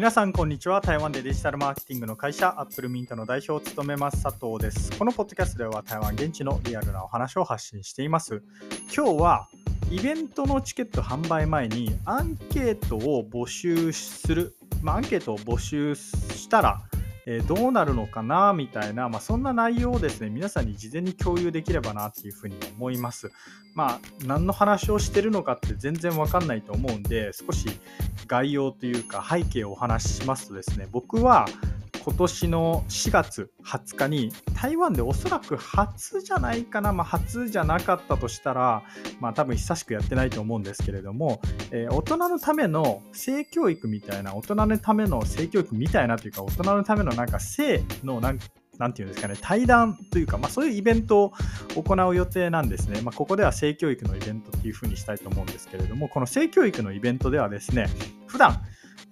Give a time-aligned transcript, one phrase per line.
[0.00, 0.80] 皆さんこんにちは。
[0.80, 4.98] 台湾でデジタルマーケティングの会社アップルミントの代表を務めます佐藤です。
[4.98, 8.42] このポッドキャストでは台湾現地のリアルなお話を発信しています。
[8.96, 9.48] 今日は
[9.90, 16.80] イベントのチケット販売前にアンケートを募集する、まあ、アンケートを募集したら
[17.26, 23.30] えどうなるのかなみたいな、まあ、そんな内容をですね皆さんに事前に共有できればなっていうふうに思います。
[23.74, 27.68] まあ何の話をしてるのかって全然わかんないと思うんで少し
[28.26, 31.46] 概要というか背景をお話ししますとですね僕は
[32.02, 38.82] 今年の4月20日に台湾でおそらく初じゃないかな、まあ、初じゃなかったとしたら、
[39.20, 41.40] まあ、多分久しくやってないと思うんですけれども、
[41.70, 48.38] えー、大人のための性教育みたいな大人のための性教育みたいなというか大人のためのなんか性のなん
[48.80, 51.32] なんていうんですかね、対談というか、まあ、そういうイベントを
[51.76, 53.02] 行う予定なんですね。
[53.02, 57.88] まあ、ここでは性教育のイベントっていうふうにしたいと思うんですけれども、この性教育のイベントではですね、
[58.26, 58.58] 普段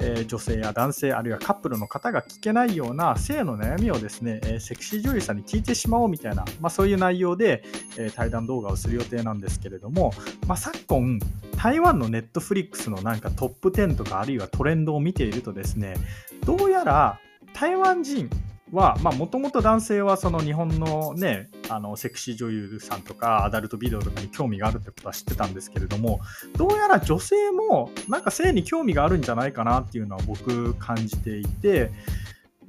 [0.01, 7.65] え、女性や男性あるいはカップルの方が聞けないような性の悩みをですね、え、セクシー女優さんに聞いてしまおうみたいな、まあ、そういう内容で、
[7.97, 10.13] え、対談動画をする予定なんですけれども、
[10.47, 11.19] まあ、昨今
[11.57, 15.97] 台湾のネットフリックスのなんかトップ10とかあるいはトレンドを見ているとですね
[16.45, 17.19] どうやら
[17.53, 18.31] 台湾人
[18.73, 26.21] は、もともと男性はその日本のね、あのセクシー女優さんとかアダルトビデオとかに興味があるってことは知ってたんですけれども、
[26.57, 31.91] どうやら女性もなんか性に興味があるんじゃないかなっていうのは僕感じていて、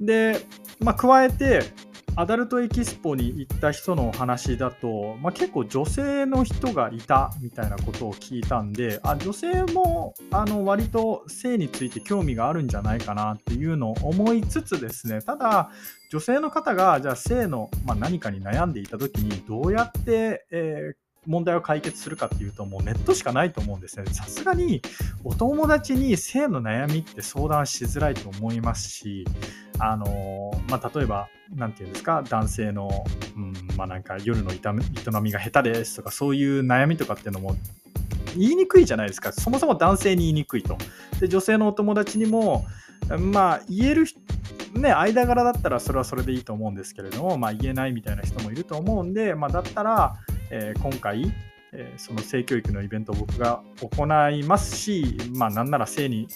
[0.00, 0.46] で、
[0.80, 1.62] まあ、加えて、
[2.16, 15.70] アダルトエキスポに行った人のお話だと、まあ、結構女性の人がいたみたいなことを聞いたんであ女性もあの割と性について興味があるんじゃないかなっていうのを思いつつですねただ
[16.10, 24.06] 女性の方がじゃあ性の、まあ、何かに悩んでいた時にどうやって、えー問題を解決するかっていうともうネットしかないと思うんですね。
[24.06, 24.80] さすがに
[25.22, 29.26] お友達に性の悩みって相談しづらいと思いますし、
[29.78, 33.04] あのまあ、例えば何て言うんですか男性の、
[33.36, 34.56] うんまあ、なんか夜の営
[35.20, 37.56] みが下手ですとかそういう悩みとかっていうのも
[38.36, 39.32] 言いにくいじゃないですか。
[39.32, 40.78] そもそも男性に言いにくいと。
[41.18, 42.64] で女性のお友達にも
[43.18, 44.04] まあ言える
[44.72, 50.16] ね間柄だったらそれはそれでいいと思うんですけれども、まあ、言えないみたいな人もいると思うんで、まあ、だったら、
[50.50, 51.32] えー、今回
[51.72, 56.28] えその性教育のイベントを僕が行いますし、まあ、なんなら性に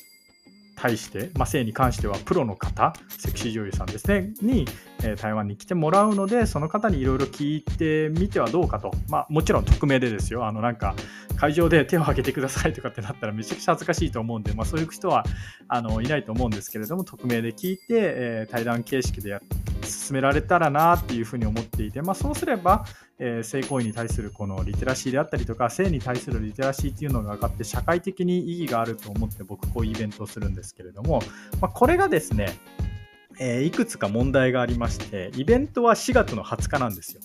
[0.76, 4.66] 対して、まあ、性に関してはプロの方、セクシー女優さんですね、に、
[5.02, 8.92] えー、台湾に来てもらうので、その方にいろいろ聞いてみてはどうかと。
[9.08, 10.46] まあ、もちろん匿名でですよ。
[10.46, 10.94] あの、なんか、
[11.36, 15.24] 会場で手を挙げてくださいとかってなったらめちゃくちゃ恥ずかしいと思うんで、まあ、そういう人は
[15.68, 22.84] あのいないと思うんですけれども、匿名で聞いて、えー、対談形式でやって進められたらなっていうふうに思っていて、まあ、そうすれば、
[23.18, 31.20] えー、性行為に対するこのリテラシーであったりとか、性に対するリテラシーっていうのが上がって、社会的に意義があると思って僕、こういうイベントをするんですけれども、
[31.60, 32.58] まあ、これがですね、
[33.38, 37.20] えー、いくつか問題がありまして、イベントは4月の20日なんですよ。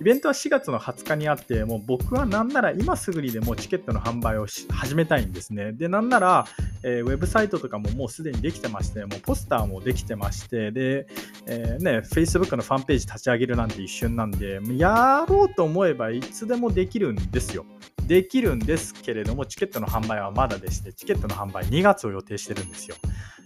[0.00, 5.72] イベントは4月の20日にあって、もう僕はなんなら今すぐにでもチケットの販売を始めたいんですね。
[5.72, 6.46] で、なんなら、
[6.82, 11.06] えー、ウェブサイトとかももうすでにできてまして、もうポスターもできてまして、で、
[11.46, 17.66] えー、ね、Facebook のファンページ立ち上げるなんて一瞬なんで、やろうと思えばいつでもできるんですよ。
[18.06, 22.96] できるんですけれども、チケットの販売はまだでして、チケットの販売2月を予定してるんですよ。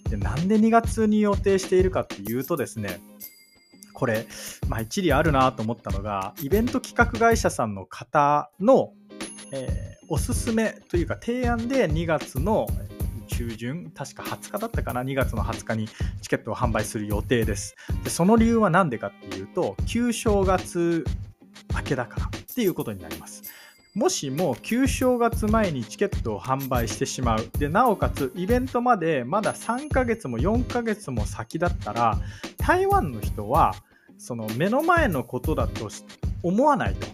[0.08, 3.00] でなんで2月に予定しているかっていうとですね、
[3.94, 4.26] これ、
[4.68, 8.92] まあ、一理あるなと思ったのが、イベント企画会社さんの方の、
[9.52, 12.66] えー、おすすめというか提案で2月の
[13.28, 15.88] 中旬、確か20日だったかな、2月の20日に
[16.20, 17.74] チケットを販売する予定です。
[18.02, 21.04] でその理由は何でかっていうと、旧正月
[21.74, 23.42] 明けだからっていうことになります。
[23.94, 27.48] もしも旧正月前にチケットを販売してしまう。
[27.58, 32.18] で、なおかつイベントまでまだ3ヶ月も4ヶ月も先だったら、
[32.64, 33.74] 台湾の人は
[34.16, 35.90] その目の前のことだと
[36.42, 37.06] 思わないと。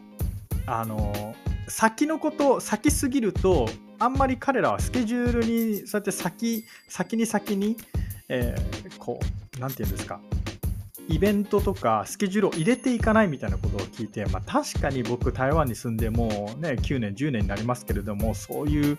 [0.67, 1.35] あの、
[1.67, 3.69] 先のこと、先すぎると、
[3.99, 7.77] あんまり彼らはスケジュールにそうやって先、先に先に、
[8.29, 9.19] えー、こ
[9.57, 10.21] う、なんて言うんですか、
[11.09, 18.97] イベントとかスケジュールを入れていかないみたいなことを聞いて、まあ、確かに僕台湾に住んでもうね9年10年になりますけれどもそういう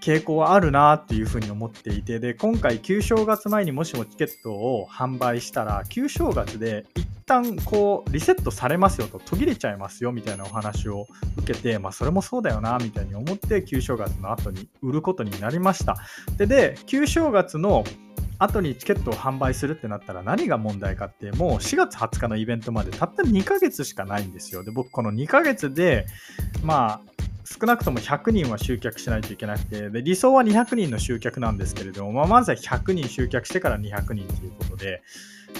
[0.00, 11.06] 傾向はあるなっていうふうに思っていてで今回旧正月前にもしもチケットを販売したら旧正月で一旦こうリセットされますよと途切れちゃいますよみたいなお話を
[11.38, 15.96] 受けてまあそれもそうだよなみたいに思って旧正月の後に売ることになりました
[16.36, 17.84] でで旧正月の
[18.38, 24.62] 後にチケットを販売するってなったら何が問題かってもう4月20日のイベントまでたった2ヶ月しかないんですよ。
[24.62, 26.06] で、僕この2ヶ月で、
[26.62, 27.15] まあ、
[27.46, 35.02] 少なくとも100人は集客しないといけなくて、で理想は200人の集客なんですけれども、まあ、まずは100人集客してから200人ということで、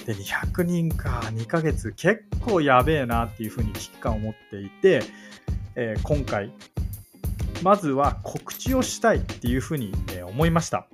[0.04, 5.02] で、200人か、2ヶ月、結構やべえなっていうふうに危機感を持っていて、
[5.76, 6.52] えー、今回、
[7.62, 10.88] まずは告知をしたいっていうふうに、え思いました。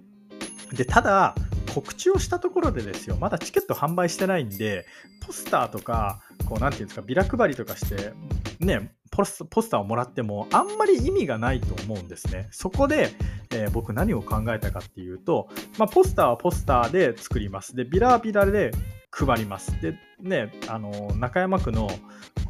[0.73, 1.35] で、ただ、
[1.75, 4.87] 告知をしたところでですよ、まだチケット販売してないんで、
[5.27, 8.13] ポスターとか、こう、なんていうんですか、ビラ配りとかして、
[8.65, 12.49] ね、ポスポスターをもらってもあんまり意味がないと思うんですね。
[12.51, 13.11] そこで、
[13.51, 15.49] えー、僕何を考えたかっていうと、
[15.79, 17.77] まあ、ポスターはポスターで作ります。
[17.77, 18.73] で、ビラビラで
[19.11, 19.79] 配ります。
[19.83, 21.89] で、ね、あの、中山区の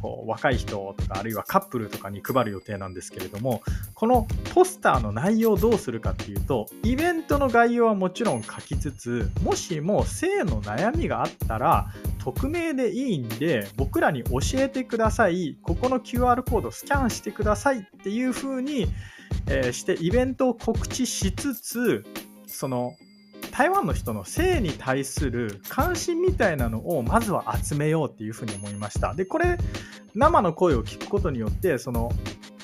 [0.01, 3.61] こう若い人とか、あるいはカップルとかに配る予定なんですけれども、
[3.93, 11.87] このポスターの内容をどうするかっていうと、イベントの概要はもちろん書きつつ、もしも性の悩みがあったら、
[12.23, 15.57] 匿名でいいんで、僕らに教えてください。
[15.61, 18.87] ここの QR コードスキャンしてくださいっていう風に、
[19.47, 22.05] えー、してイベントを告知しつつ、
[22.47, 22.93] その
[23.51, 29.13] 台湾の人の性に対する関心みたいなのをまずは集めようっていうふうに思いました。
[29.13, 29.57] で、これ、
[30.15, 32.11] 生の声を聞くことによって、その、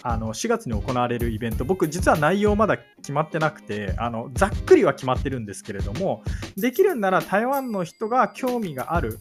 [0.01, 6.23] あの4月に行われるイベント、僕、実は内容まだ決まってなくてあの、ざっくりは決まってるんですけれども、
[6.55, 9.19] できるんなら台湾の人が興味がある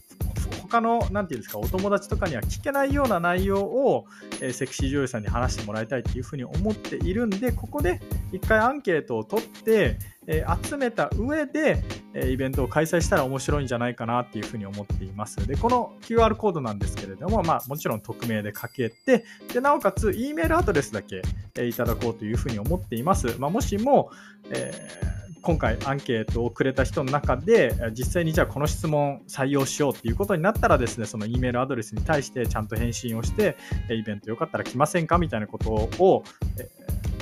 [0.68, 4.04] 他の、なんていうんですか、お友達とかには聞けないような内容を、
[4.40, 8.00] えー、セクシー女優さんに話してもらいたいっていうふうに思っているんで、ここで
[8.32, 11.82] 一回アンケートを取って、えー、集めた上で、
[12.12, 15.46] えー、イベントを開催したら面白いんじゃないかなっていうふうに思っています。
[15.46, 21.22] で、この QR コードなんですけれども、まあ、もちろん匿名で書けて、で、なおかつ、E メールアドレスだけ、
[21.56, 23.36] えいただこうというふうに思っています。
[23.38, 24.10] まあ、もしも、
[24.50, 33.56] えー今回アンケートをくれた人の中で実際にじゃあこの質問採用しようっていうことになったらですねその E メールアドレスに対してちゃんと返信をして
[33.90, 36.24] イベントよかったら来ませんかみたいなことを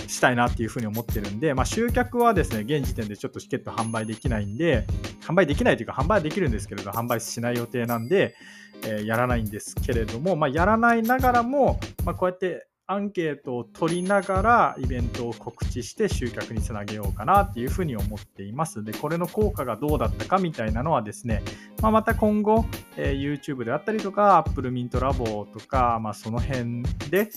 [0.08, 4.86] したいなっていうふうに思ってるんで、まあ、集客はですね現時点でちょっとチケット販売できないんで
[5.20, 8.34] 販売できないというか販売はできるんですけれど販売しない予定なんで、
[8.84, 18.84] えー、やらないんですけれども、まあ、やらないながらも、まあ、こうやってアンケートを取りながらイベントを告知して集客につなげようかなっていうふうに思っています。
[18.84, 21.42] で、これの効果がどうだったかみたいなのはですね、
[21.82, 22.64] まあ、また今後、
[22.96, 27.28] えー、YouTube であったりとか Apple Mint Labo とか、まあ、その辺で、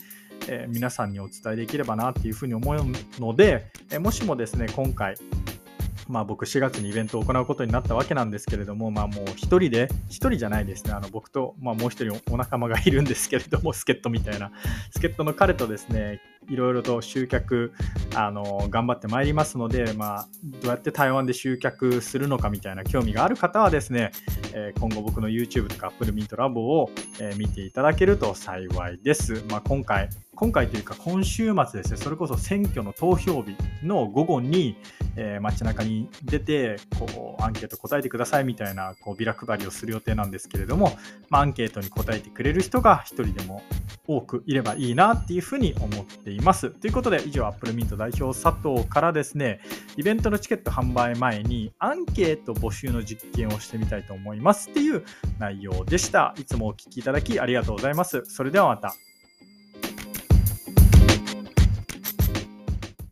[0.48, 2.78] えー、皆さんにお伝えできればなっていうふうに思う
[3.20, 5.16] ので、えー、もしもですね、今回、
[6.10, 14.52] まあ、僕4月にイベントを行うことになったわけなんですけれども、まあ、もう1人で、1人じゃないですね、あの僕と、まあ、もう1人お仲間がいるんですけれども、 助っ人みたいな、
[14.92, 16.20] 助っ人の彼とですね、
[16.50, 17.74] いろいろと集客
[18.16, 20.28] あの頑張ってまいりますので、まあ、
[20.64, 24.12] どうやって台湾で集客するのかみたいな興味がある方はですね、
[24.56, 26.90] えー、今後僕の YouTube とか Apple Mint Lab を、
[27.20, 29.44] えー、見ていただけると幸いです。
[29.50, 30.10] まあ、今回
[30.40, 34.78] 今回というか今週末ですね、それこそ選挙の投票日の午後に、
[35.18, 40.98] えー、街中に出てこうアンケート答えてくださいみたいなこうビラ配りをする予定なんですけれども、
[41.30, 43.64] まあ、アンケートに答えてくれる人が1人でも
[44.08, 46.70] 多くいればいいなっていうふうに思っています。
[46.70, 49.60] ということで以上 Apple Mint 代表佐藤からですね、
[49.98, 55.04] イベントのチケット販売前にアンケート募集の実験をしてみたいと思いますっていう
[55.38, 56.34] 内容でした。
[56.40, 58.24] いつもお聴きいただきありがとうございます。
[58.26, 59.09] それではまた。